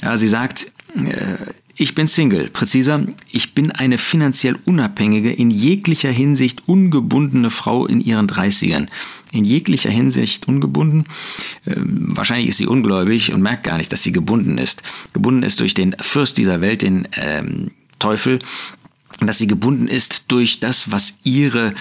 Ja, 0.00 0.16
sie 0.16 0.28
sagt, 0.28 0.70
äh, 0.94 1.36
ich 1.76 1.94
bin 1.94 2.06
Single, 2.06 2.48
präziser, 2.48 3.04
ich 3.30 3.54
bin 3.54 3.70
eine 3.70 3.98
finanziell 3.98 4.56
unabhängige, 4.64 5.32
in 5.32 5.50
jeglicher 5.50 6.10
Hinsicht 6.10 6.62
ungebundene 6.66 7.50
Frau 7.50 7.86
in 7.86 8.00
ihren 8.00 8.28
30ern. 8.28 8.88
In 9.32 9.46
jeglicher 9.46 9.90
Hinsicht 9.90 10.46
ungebunden. 10.46 11.06
Ähm, 11.66 12.14
wahrscheinlich 12.14 12.50
ist 12.50 12.58
sie 12.58 12.66
ungläubig 12.66 13.32
und 13.32 13.40
merkt 13.40 13.64
gar 13.64 13.78
nicht, 13.78 13.90
dass 13.90 14.02
sie 14.02 14.12
gebunden 14.12 14.58
ist. 14.58 14.82
Gebunden 15.14 15.42
ist 15.42 15.60
durch 15.60 15.72
den 15.72 15.96
Fürst 16.00 16.36
dieser 16.36 16.60
Welt, 16.60 16.82
den 16.82 17.08
ähm, 17.16 17.70
Teufel, 17.98 18.40
dass 19.20 19.38
sie 19.38 19.46
gebunden 19.46 19.88
ist 19.88 20.24
durch 20.28 20.60
das, 20.60 20.90
was 20.90 21.18
ihre 21.24 21.74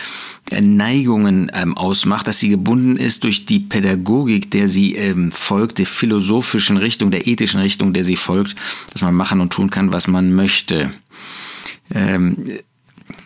äh, 0.49 0.61
Neigungen 0.61 1.51
ähm, 1.53 1.77
ausmacht, 1.77 2.27
dass 2.27 2.39
sie 2.39 2.49
gebunden 2.49 2.97
ist 2.97 3.23
durch 3.23 3.45
die 3.45 3.59
Pädagogik, 3.59 4.51
der 4.51 4.67
sie 4.67 4.95
ähm, 4.95 5.31
folgt, 5.31 5.77
der 5.77 5.85
philosophischen 5.85 6.77
Richtung, 6.77 7.11
der 7.11 7.27
ethischen 7.27 7.59
Richtung, 7.59 7.93
der 7.93 8.03
sie 8.03 8.15
folgt, 8.15 8.55
dass 8.93 9.01
man 9.01 9.13
machen 9.13 9.41
und 9.41 9.53
tun 9.53 9.69
kann, 9.69 9.93
was 9.93 10.07
man 10.07 10.33
möchte. 10.33 10.91
Ähm, 11.93 12.59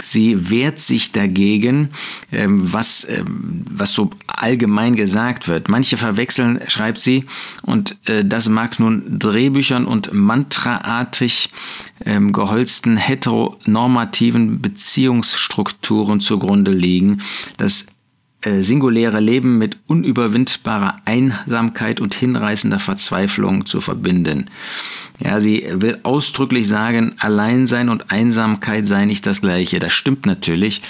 Sie 0.01 0.49
wehrt 0.49 0.79
sich 0.79 1.11
dagegen, 1.11 1.89
ähm, 2.31 2.61
was, 2.73 3.07
ähm, 3.09 3.65
was 3.69 3.93
so 3.93 4.11
allgemein 4.27 4.95
gesagt 4.95 5.47
wird. 5.47 5.69
Manche 5.69 5.97
verwechseln, 5.97 6.59
schreibt 6.67 6.99
sie, 6.99 7.25
und 7.63 7.97
äh, 8.07 8.23
das 8.23 8.49
mag 8.49 8.79
nun 8.79 9.19
Drehbüchern 9.19 9.85
und 9.85 10.13
mantraartig 10.13 11.49
ähm, 12.05 12.33
geholzten 12.33 12.97
heteronormativen 12.97 14.61
Beziehungsstrukturen 14.61 16.19
zugrunde 16.19 16.71
liegen. 16.71 17.21
Das 17.57 17.87
äh, 18.45 18.61
singuläre 18.61 19.19
Leben 19.19 19.57
mit 19.57 19.77
unüberwindbarer 19.87 21.01
Einsamkeit 21.05 21.99
und 21.99 22.13
hinreißender 22.13 22.79
Verzweiflung 22.79 23.65
zu 23.65 23.81
verbinden. 23.81 24.49
Ja, 25.19 25.39
sie 25.39 25.65
will 25.69 25.99
ausdrücklich 26.03 26.67
sagen, 26.67 27.15
Alleinsein 27.19 27.89
und 27.89 28.11
Einsamkeit 28.11 28.85
sei 28.85 29.05
nicht 29.05 29.25
das 29.25 29.41
gleiche. 29.41 29.79
Das 29.79 29.93
stimmt 29.93 30.25
natürlich. 30.25 30.81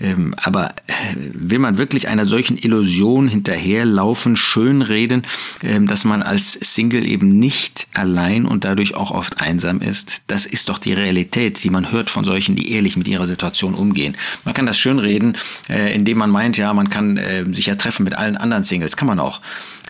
Ähm, 0.00 0.34
aber 0.36 0.70
äh, 0.86 0.92
will 1.16 1.58
man 1.58 1.78
wirklich 1.78 2.08
einer 2.08 2.24
solchen 2.24 2.56
Illusion 2.56 3.28
hinterherlaufen, 3.28 4.36
schönreden, 4.36 5.22
ähm, 5.62 5.86
dass 5.86 6.04
man 6.04 6.22
als 6.22 6.52
Single 6.52 7.06
eben 7.06 7.38
nicht 7.38 7.88
allein 7.94 8.46
und 8.46 8.64
dadurch 8.64 8.94
auch 8.94 9.10
oft 9.10 9.40
einsam 9.40 9.80
ist? 9.80 10.22
Das 10.28 10.46
ist 10.46 10.68
doch 10.68 10.78
die 10.78 10.92
Realität, 10.92 11.62
die 11.62 11.70
man 11.70 11.90
hört 11.90 12.10
von 12.10 12.24
solchen, 12.24 12.54
die 12.54 12.72
ehrlich 12.72 12.96
mit 12.96 13.08
ihrer 13.08 13.26
Situation 13.26 13.74
umgehen. 13.74 14.16
Man 14.44 14.54
kann 14.54 14.66
das 14.66 14.78
schönreden, 14.78 15.36
äh, 15.68 15.94
indem 15.94 16.18
man 16.18 16.30
meint, 16.30 16.56
ja, 16.56 16.72
man 16.72 16.90
kann 16.90 17.16
äh, 17.16 17.44
sich 17.52 17.66
ja 17.66 17.74
treffen 17.74 18.04
mit 18.04 18.14
allen 18.14 18.36
anderen 18.36 18.62
Singles. 18.62 18.96
Kann 18.96 19.08
man 19.08 19.18
auch. 19.18 19.40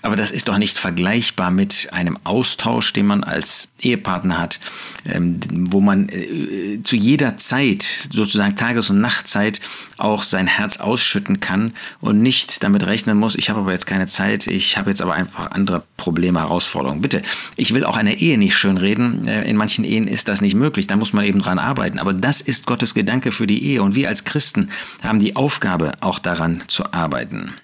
Aber 0.02 0.16
das 0.16 0.30
ist 0.30 0.48
doch 0.48 0.58
nicht 0.58 0.78
vergleichbar 0.78 1.50
mit 1.50 1.88
einem 1.92 2.18
Austausch, 2.24 2.92
den 2.92 3.06
man 3.06 3.24
als 3.24 3.70
Ehepartner 3.80 4.38
hat, 4.38 4.60
ähm, 5.04 5.40
wo 5.50 5.80
man 5.80 6.08
äh, 6.08 6.80
zu 6.82 6.96
jeder 6.96 7.36
Zeit, 7.36 7.82
sozusagen 8.12 8.56
Tages- 8.56 8.90
und 8.90 9.00
Nachtzeit, 9.00 9.60
auch 9.96 10.22
sein 10.22 10.46
Herz 10.46 10.78
ausschütten 10.78 11.40
kann 11.40 11.72
und 12.00 12.22
nicht 12.22 12.62
damit 12.62 12.86
rechnen 12.86 13.18
muss, 13.18 13.36
ich 13.36 13.50
habe 13.50 13.60
aber 13.60 13.72
jetzt 13.72 13.86
keine 13.86 14.06
Zeit, 14.06 14.46
ich 14.46 14.76
habe 14.76 14.90
jetzt 14.90 15.02
aber 15.02 15.14
einfach 15.14 15.50
andere 15.50 15.84
Probleme, 15.96 16.40
Herausforderungen. 16.40 17.00
Bitte, 17.00 17.22
ich 17.56 17.74
will 17.74 17.84
auch 17.84 17.96
eine 17.96 18.18
Ehe 18.18 18.38
nicht 18.38 18.56
schönreden. 18.56 19.26
Äh, 19.26 19.48
in 19.48 19.56
manchen 19.56 19.84
Ehen 19.84 20.06
ist 20.06 20.28
das 20.28 20.40
nicht 20.40 20.54
möglich, 20.54 20.86
da 20.86 20.96
muss 20.96 21.12
man 21.12 21.24
eben 21.24 21.40
dran 21.40 21.58
arbeiten. 21.58 21.98
Aber 21.98 22.14
das 22.14 22.40
ist 22.40 22.66
Gottes 22.66 22.94
Gedanke 22.94 23.32
für 23.32 23.46
die 23.46 23.64
Ehe 23.64 23.82
und 23.82 23.94
wir 23.94 24.08
als 24.08 24.24
Christen 24.24 24.70
haben 25.02 25.20
die 25.20 25.36
Aufgabe, 25.36 25.92
auch 26.00 26.18
daran 26.18 26.62
zu 26.68 26.92
arbeiten. 26.92 27.54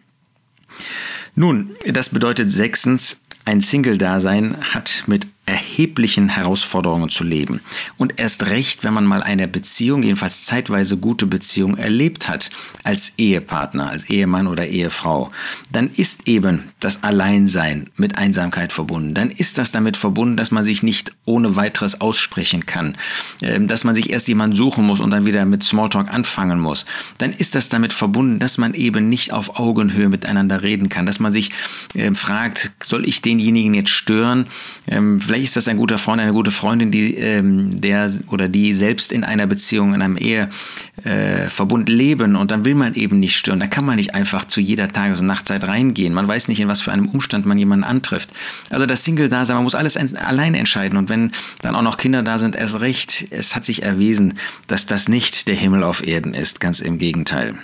Nun, 1.34 1.70
das 1.86 2.10
bedeutet 2.10 2.50
sechstens, 2.50 3.20
ein 3.44 3.60
Single-Dasein 3.60 4.56
hat 4.72 5.04
mit 5.06 5.26
erheblichen 5.46 6.30
Herausforderungen 6.30 7.10
zu 7.10 7.22
leben. 7.22 7.60
Und 7.98 8.18
erst 8.18 8.46
recht, 8.46 8.82
wenn 8.82 8.94
man 8.94 9.04
mal 9.04 9.22
eine 9.22 9.46
Beziehung, 9.46 10.02
jedenfalls 10.02 10.44
zeitweise 10.44 10.96
gute 10.96 11.26
Beziehung 11.26 11.76
erlebt 11.76 12.28
hat, 12.28 12.50
als 12.82 13.12
Ehepartner, 13.18 13.90
als 13.90 14.04
Ehemann 14.08 14.46
oder 14.46 14.66
Ehefrau, 14.66 15.30
dann 15.70 15.90
ist 15.90 16.28
eben 16.28 16.70
das 16.80 17.02
Alleinsein 17.02 17.90
mit 17.96 18.16
Einsamkeit 18.16 18.72
verbunden. 18.72 19.14
Dann 19.14 19.30
ist 19.30 19.58
das 19.58 19.70
damit 19.70 19.96
verbunden, 19.96 20.36
dass 20.36 20.50
man 20.50 20.64
sich 20.64 20.82
nicht 20.82 21.12
ohne 21.26 21.56
weiteres 21.56 22.00
aussprechen 22.00 22.64
kann, 22.64 22.96
ähm, 23.42 23.68
dass 23.68 23.84
man 23.84 23.94
sich 23.94 24.10
erst 24.10 24.28
jemanden 24.28 24.56
suchen 24.56 24.86
muss 24.86 25.00
und 25.00 25.10
dann 25.10 25.26
wieder 25.26 25.44
mit 25.44 25.62
Smalltalk 25.62 26.08
anfangen 26.08 26.58
muss. 26.58 26.86
Dann 27.18 27.32
ist 27.32 27.54
das 27.54 27.68
damit 27.68 27.92
verbunden, 27.92 28.38
dass 28.38 28.56
man 28.56 28.72
eben 28.72 29.08
nicht 29.08 29.32
auf 29.32 29.58
Augenhöhe 29.58 30.08
miteinander 30.08 30.62
reden 30.62 30.88
kann, 30.88 31.04
dass 31.04 31.20
man 31.20 31.32
sich 31.32 31.50
ähm, 31.94 32.14
fragt, 32.14 32.72
soll 32.82 33.06
ich 33.06 33.20
denjenigen 33.20 33.74
jetzt 33.74 33.90
stören? 33.90 34.46
Ähm, 34.86 35.28
vielleicht 35.34 35.48
ist 35.48 35.56
das 35.56 35.68
ein 35.68 35.78
guter 35.78 35.98
Freund, 35.98 36.20
eine 36.20 36.32
gute 36.32 36.52
Freundin, 36.52 36.92
die 36.92 37.16
ähm, 37.16 37.80
der 37.80 38.08
oder 38.28 38.48
die 38.48 38.72
selbst 38.72 39.10
in 39.10 39.24
einer 39.24 39.48
Beziehung, 39.48 39.92
in 39.92 40.00
einem 40.00 40.16
Eheverbund 40.16 41.88
äh, 41.88 41.92
leben 41.92 42.36
und 42.36 42.52
dann 42.52 42.64
will 42.64 42.76
man 42.76 42.94
eben 42.94 43.18
nicht 43.18 43.36
stören. 43.36 43.58
Da 43.58 43.66
kann 43.66 43.84
man 43.84 43.96
nicht 43.96 44.14
einfach 44.14 44.44
zu 44.44 44.60
jeder 44.60 44.92
Tages- 44.92 45.20
und 45.20 45.26
Nachtzeit 45.26 45.64
reingehen. 45.64 46.14
Man 46.14 46.28
weiß 46.28 46.46
nicht, 46.46 46.60
in 46.60 46.68
was 46.68 46.82
für 46.82 46.92
einem 46.92 47.08
Umstand 47.08 47.46
man 47.46 47.58
jemanden 47.58 47.84
antrifft. 47.84 48.30
Also 48.70 48.86
das 48.86 49.02
Single-Dasein, 49.02 49.56
man 49.56 49.64
muss 49.64 49.74
alles 49.74 49.96
allein 49.96 50.54
entscheiden 50.54 50.96
und 50.96 51.08
wenn 51.08 51.32
dann 51.62 51.74
auch 51.74 51.82
noch 51.82 51.98
Kinder 51.98 52.22
da 52.22 52.38
sind, 52.38 52.54
erst 52.54 52.78
recht. 52.78 53.26
Es 53.30 53.56
hat 53.56 53.64
sich 53.64 53.82
erwiesen, 53.82 54.34
dass 54.68 54.86
das 54.86 55.08
nicht 55.08 55.48
der 55.48 55.56
Himmel 55.56 55.82
auf 55.82 56.06
Erden 56.06 56.32
ist, 56.32 56.60
ganz 56.60 56.80
im 56.80 56.98
Gegenteil. 56.98 57.56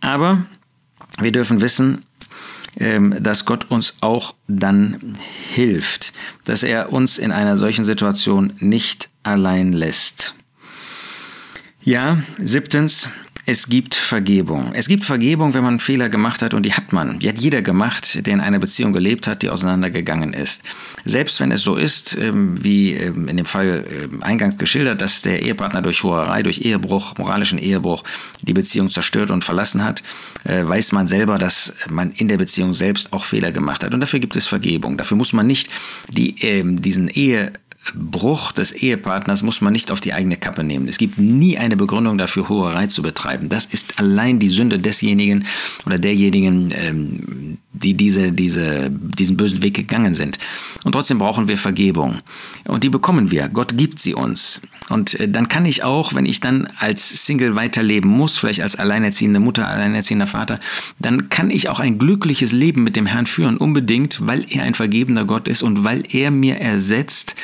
Aber 0.00 0.42
wir 1.20 1.30
dürfen 1.30 1.60
wissen, 1.60 2.04
dass 2.76 3.44
Gott 3.44 3.70
uns 3.70 3.96
auch 4.00 4.34
dann 4.46 5.16
hilft, 5.52 6.12
dass 6.44 6.62
er 6.62 6.92
uns 6.92 7.18
in 7.18 7.32
einer 7.32 7.56
solchen 7.56 7.84
Situation 7.84 8.52
nicht 8.58 9.10
allein 9.22 9.72
lässt. 9.72 10.34
Ja, 11.82 12.22
siebtens, 12.38 13.08
es 13.46 13.68
gibt 13.68 13.94
Vergebung. 13.94 14.72
Es 14.74 14.86
gibt 14.86 15.04
Vergebung, 15.04 15.54
wenn 15.54 15.64
man 15.64 15.80
Fehler 15.80 16.08
gemacht 16.08 16.42
hat 16.42 16.54
und 16.54 16.64
die 16.64 16.74
hat 16.74 16.92
man. 16.92 17.18
Die 17.18 17.28
hat 17.28 17.38
jeder 17.38 17.62
gemacht, 17.62 18.26
der 18.26 18.34
in 18.34 18.40
einer 18.40 18.58
Beziehung 18.58 18.92
gelebt 18.92 19.26
hat, 19.26 19.42
die 19.42 19.48
auseinandergegangen 19.48 20.34
ist. 20.34 20.62
Selbst 21.04 21.40
wenn 21.40 21.50
es 21.50 21.62
so 21.62 21.76
ist, 21.76 22.16
ähm, 22.18 22.62
wie 22.62 22.92
ähm, 22.92 23.28
in 23.28 23.38
dem 23.38 23.46
Fall 23.46 23.86
ähm, 23.90 24.22
eingangs 24.22 24.58
geschildert, 24.58 25.00
dass 25.00 25.22
der 25.22 25.42
Ehepartner 25.42 25.82
durch 25.82 26.02
Hurerei, 26.02 26.42
durch 26.42 26.60
Ehebruch, 26.60 27.16
moralischen 27.18 27.58
Ehebruch 27.58 28.04
die 28.42 28.52
Beziehung 28.52 28.90
zerstört 28.90 29.30
und 29.30 29.42
verlassen 29.42 29.84
hat, 29.84 30.02
äh, 30.44 30.64
weiß 30.64 30.92
man 30.92 31.08
selber, 31.08 31.38
dass 31.38 31.74
man 31.88 32.12
in 32.12 32.28
der 32.28 32.36
Beziehung 32.36 32.74
selbst 32.74 33.12
auch 33.12 33.24
Fehler 33.24 33.52
gemacht 33.52 33.82
hat. 33.82 33.94
Und 33.94 34.00
dafür 34.00 34.20
gibt 34.20 34.36
es 34.36 34.46
Vergebung. 34.46 34.96
Dafür 34.98 35.16
muss 35.16 35.32
man 35.32 35.46
nicht 35.46 35.70
die, 36.08 36.34
diesen 36.80 37.08
Ehe 37.08 37.52
Bruch 37.94 38.52
des 38.52 38.72
Ehepartners 38.72 39.42
muss 39.42 39.60
man 39.60 39.72
nicht 39.72 39.90
auf 39.90 40.00
die 40.00 40.12
eigene 40.12 40.36
Kappe 40.36 40.64
nehmen. 40.64 40.88
Es 40.88 40.98
gibt 40.98 41.18
nie 41.18 41.58
eine 41.58 41.76
Begründung 41.76 42.18
dafür, 42.18 42.48
Hurerei 42.48 42.86
zu 42.86 43.02
betreiben. 43.02 43.48
Das 43.48 43.66
ist 43.66 43.98
allein 43.98 44.38
die 44.38 44.48
Sünde 44.48 44.78
desjenigen 44.78 45.46
oder 45.86 45.98
derjenigen, 45.98 46.72
ähm, 46.74 47.58
die 47.72 47.94
diese, 47.94 48.32
diese, 48.32 48.90
diesen 48.90 49.36
bösen 49.36 49.62
Weg 49.62 49.74
gegangen 49.74 50.14
sind. 50.14 50.38
Und 50.82 50.92
trotzdem 50.92 51.18
brauchen 51.18 51.46
wir 51.46 51.56
Vergebung. 51.56 52.20
Und 52.64 52.82
die 52.82 52.88
bekommen 52.88 53.30
wir. 53.30 53.48
Gott 53.48 53.76
gibt 53.76 54.00
sie 54.00 54.14
uns. 54.14 54.60
Und 54.88 55.18
äh, 55.20 55.28
dann 55.28 55.48
kann 55.48 55.64
ich 55.64 55.84
auch, 55.84 56.14
wenn 56.14 56.26
ich 56.26 56.40
dann 56.40 56.68
als 56.78 57.26
Single 57.26 57.54
weiterleben 57.54 58.10
muss, 58.10 58.38
vielleicht 58.38 58.60
als 58.60 58.76
alleinerziehende 58.76 59.38
Mutter, 59.38 59.68
alleinerziehender 59.68 60.26
Vater, 60.26 60.58
dann 60.98 61.28
kann 61.28 61.50
ich 61.50 61.68
auch 61.68 61.78
ein 61.78 61.98
glückliches 61.98 62.52
Leben 62.52 62.82
mit 62.82 62.96
dem 62.96 63.06
Herrn 63.06 63.26
führen, 63.26 63.56
unbedingt, 63.56 64.26
weil 64.26 64.46
er 64.50 64.64
ein 64.64 64.74
vergebender 64.74 65.24
Gott 65.24 65.46
ist 65.46 65.62
und 65.62 65.84
weil 65.84 66.04
er 66.10 66.30
mir 66.30 66.58
ersetzt, 66.58 67.36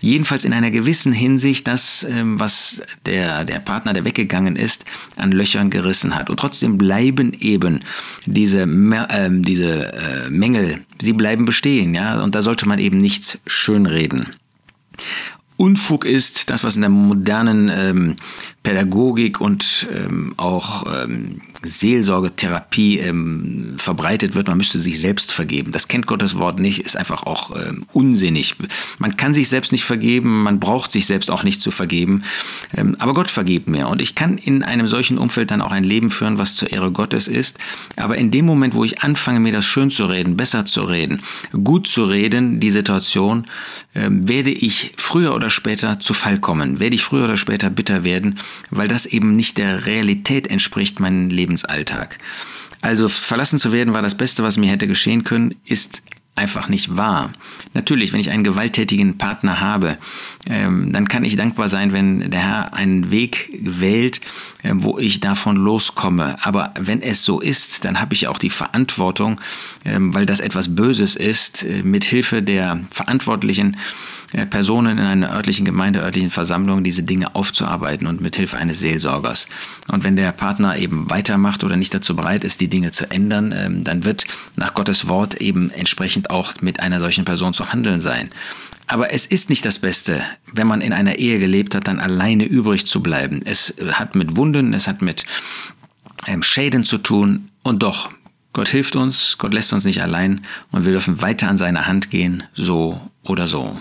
jedenfalls 0.00 0.44
in 0.44 0.52
einer 0.52 0.70
gewissen 0.70 1.12
Hinsicht 1.12 1.66
das, 1.66 2.06
ähm, 2.08 2.38
was 2.38 2.82
der, 3.06 3.44
der 3.44 3.58
Partner, 3.58 3.92
der 3.92 4.04
weggegangen 4.04 4.56
ist, 4.56 4.84
an 5.16 5.32
Löchern 5.32 5.70
gerissen 5.70 6.14
hat. 6.14 6.30
Und 6.30 6.38
trotzdem 6.38 6.78
bleiben 6.78 7.32
eben 7.32 7.80
diese, 8.26 8.62
äh, 8.62 9.30
diese 9.30 9.67
äh, 9.68 10.30
Mängel, 10.30 10.84
sie 11.00 11.12
bleiben 11.12 11.44
bestehen, 11.44 11.94
ja, 11.94 12.20
und 12.22 12.34
da 12.34 12.42
sollte 12.42 12.66
man 12.66 12.78
eben 12.78 12.98
nichts 12.98 13.40
schönreden. 13.46 14.28
Unfug 15.56 16.04
ist, 16.04 16.50
das, 16.50 16.62
was 16.62 16.76
in 16.76 16.82
der 16.82 16.90
modernen 16.90 17.68
ähm, 17.72 18.16
Pädagogik 18.68 19.40
und 19.40 19.86
ähm, 19.90 20.34
auch 20.36 20.84
ähm, 21.02 21.40
Seelsorgetherapie 21.62 22.98
ähm, 22.98 23.74
verbreitet 23.78 24.34
wird, 24.34 24.46
man 24.46 24.58
müsste 24.58 24.78
sich 24.78 25.00
selbst 25.00 25.32
vergeben. 25.32 25.72
Das 25.72 25.88
kennt 25.88 26.06
Gottes 26.06 26.36
Wort 26.36 26.60
nicht, 26.60 26.80
ist 26.80 26.96
einfach 26.96 27.22
auch 27.22 27.56
ähm, 27.56 27.86
unsinnig. 27.92 28.56
Man 28.98 29.16
kann 29.16 29.32
sich 29.32 29.48
selbst 29.48 29.72
nicht 29.72 29.84
vergeben, 29.84 30.42
man 30.42 30.60
braucht 30.60 30.92
sich 30.92 31.06
selbst 31.06 31.30
auch 31.30 31.44
nicht 31.44 31.62
zu 31.62 31.70
vergeben, 31.70 32.24
ähm, 32.76 32.94
aber 32.98 33.14
Gott 33.14 33.30
vergibt 33.30 33.68
mir. 33.68 33.88
Und 33.88 34.02
ich 34.02 34.14
kann 34.14 34.36
in 34.36 34.62
einem 34.62 34.86
solchen 34.86 35.16
Umfeld 35.16 35.50
dann 35.50 35.62
auch 35.62 35.72
ein 35.72 35.84
Leben 35.84 36.10
führen, 36.10 36.36
was 36.36 36.54
zur 36.54 36.70
Ehre 36.70 36.92
Gottes 36.92 37.26
ist. 37.26 37.58
Aber 37.96 38.18
in 38.18 38.30
dem 38.30 38.44
Moment, 38.44 38.74
wo 38.74 38.84
ich 38.84 39.00
anfange, 39.00 39.40
mir 39.40 39.52
das 39.52 39.64
schön 39.64 39.90
zu 39.90 40.04
reden, 40.04 40.36
besser 40.36 40.66
zu 40.66 40.82
reden, 40.82 41.22
gut 41.64 41.88
zu 41.88 42.04
reden, 42.04 42.60
die 42.60 42.70
Situation, 42.70 43.46
ähm, 43.94 44.28
werde 44.28 44.50
ich 44.50 44.92
früher 44.96 45.34
oder 45.34 45.50
später 45.50 45.98
zu 45.98 46.14
Fall 46.14 46.38
kommen, 46.38 46.78
werde 46.80 46.94
ich 46.94 47.02
früher 47.02 47.24
oder 47.24 47.36
später 47.36 47.70
bitter 47.70 48.04
werden, 48.04 48.38
weil 48.70 48.88
das 48.88 49.06
eben 49.06 49.34
nicht 49.34 49.58
der 49.58 49.86
Realität 49.86 50.46
entspricht, 50.46 51.00
mein 51.00 51.30
Leben 51.30 51.48
Lebensalltag. 51.48 52.18
Also 52.80 53.08
verlassen 53.08 53.58
zu 53.58 53.72
werden 53.72 53.94
war 53.94 54.02
das 54.02 54.16
Beste, 54.16 54.42
was 54.42 54.56
mir 54.56 54.70
hätte 54.70 54.86
geschehen 54.86 55.24
können, 55.24 55.54
ist 55.64 56.02
einfach 56.36 56.68
nicht 56.68 56.96
wahr. 56.96 57.32
Natürlich, 57.74 58.12
wenn 58.12 58.20
ich 58.20 58.30
einen 58.30 58.44
gewalttätigen 58.44 59.18
Partner 59.18 59.60
habe, 59.60 59.98
ähm, 60.48 60.92
dann 60.92 61.08
kann 61.08 61.24
ich 61.24 61.34
dankbar 61.34 61.68
sein, 61.68 61.92
wenn 61.92 62.30
der 62.30 62.40
Herr 62.40 62.74
einen 62.74 63.10
Weg 63.10 63.58
wählt, 63.60 64.20
äh, 64.62 64.70
wo 64.74 64.98
ich 64.98 65.18
davon 65.18 65.56
loskomme. 65.56 66.36
Aber 66.42 66.72
wenn 66.78 67.02
es 67.02 67.24
so 67.24 67.40
ist, 67.40 67.84
dann 67.84 68.00
habe 68.00 68.14
ich 68.14 68.28
auch 68.28 68.38
die 68.38 68.50
Verantwortung, 68.50 69.40
ähm, 69.84 70.14
weil 70.14 70.26
das 70.26 70.38
etwas 70.38 70.76
Böses 70.76 71.16
ist, 71.16 71.64
äh, 71.64 71.82
mit 71.82 72.04
Hilfe 72.04 72.40
der 72.40 72.80
Verantwortlichen 72.90 73.76
Personen 74.50 74.98
in 74.98 75.04
einer 75.04 75.32
örtlichen 75.32 75.64
Gemeinde, 75.64 76.00
örtlichen 76.00 76.30
Versammlung 76.30 76.84
diese 76.84 77.02
Dinge 77.02 77.34
aufzuarbeiten 77.34 78.06
und 78.06 78.20
mit 78.20 78.36
Hilfe 78.36 78.58
eines 78.58 78.78
Seelsorgers. 78.78 79.48
Und 79.90 80.04
wenn 80.04 80.16
der 80.16 80.32
Partner 80.32 80.76
eben 80.76 81.08
weitermacht 81.08 81.64
oder 81.64 81.76
nicht 81.76 81.94
dazu 81.94 82.14
bereit 82.14 82.44
ist, 82.44 82.60
die 82.60 82.68
Dinge 82.68 82.92
zu 82.92 83.10
ändern, 83.10 83.54
ähm, 83.56 83.84
dann 83.84 84.04
wird 84.04 84.26
nach 84.56 84.74
Gottes 84.74 85.08
Wort 85.08 85.36
eben 85.36 85.70
entsprechend 85.70 86.30
auch 86.30 86.54
mit 86.60 86.80
einer 86.80 87.00
solchen 87.00 87.24
Person 87.24 87.54
zu 87.54 87.72
handeln 87.72 88.00
sein. 88.00 88.28
Aber 88.86 89.12
es 89.12 89.26
ist 89.26 89.50
nicht 89.50 89.64
das 89.64 89.78
Beste, 89.78 90.22
wenn 90.52 90.66
man 90.66 90.80
in 90.80 90.92
einer 90.92 91.16
Ehe 91.16 91.38
gelebt 91.38 91.74
hat, 91.74 91.88
dann 91.88 91.98
alleine 91.98 92.44
übrig 92.44 92.86
zu 92.86 93.02
bleiben. 93.02 93.42
Es 93.44 93.74
hat 93.92 94.14
mit 94.14 94.36
Wunden, 94.36 94.72
es 94.72 94.88
hat 94.88 95.02
mit 95.02 95.26
ähm, 96.26 96.42
Schäden 96.42 96.84
zu 96.84 96.98
tun. 96.98 97.50
Und 97.62 97.82
doch, 97.82 98.10
Gott 98.52 98.68
hilft 98.68 98.96
uns, 98.96 99.36
Gott 99.38 99.52
lässt 99.52 99.72
uns 99.72 99.84
nicht 99.84 100.02
allein 100.02 100.42
und 100.70 100.84
wir 100.84 100.92
dürfen 100.92 101.20
weiter 101.20 101.48
an 101.48 101.58
seine 101.58 101.86
Hand 101.86 102.10
gehen, 102.10 102.44
so 102.54 103.00
oder 103.22 103.46
so. 103.46 103.78